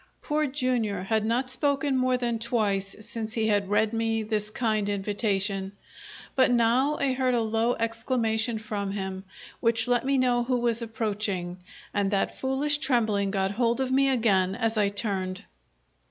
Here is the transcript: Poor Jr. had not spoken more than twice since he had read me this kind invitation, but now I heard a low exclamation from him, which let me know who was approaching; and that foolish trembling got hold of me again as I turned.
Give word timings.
Poor 0.23 0.47
Jr. 0.47 1.01
had 1.01 1.23
not 1.23 1.51
spoken 1.51 1.95
more 1.95 2.17
than 2.17 2.39
twice 2.39 2.95
since 3.01 3.33
he 3.33 3.49
had 3.49 3.69
read 3.69 3.93
me 3.93 4.23
this 4.23 4.49
kind 4.49 4.89
invitation, 4.89 5.73
but 6.35 6.49
now 6.49 6.97
I 6.97 7.13
heard 7.13 7.35
a 7.35 7.41
low 7.41 7.75
exclamation 7.75 8.57
from 8.57 8.93
him, 8.93 9.25
which 9.59 9.87
let 9.87 10.03
me 10.03 10.17
know 10.17 10.43
who 10.43 10.57
was 10.57 10.81
approaching; 10.81 11.59
and 11.93 12.09
that 12.09 12.35
foolish 12.39 12.79
trembling 12.79 13.29
got 13.29 13.51
hold 13.51 13.79
of 13.79 13.91
me 13.91 14.09
again 14.09 14.55
as 14.55 14.75
I 14.75 14.89
turned. 14.89 15.43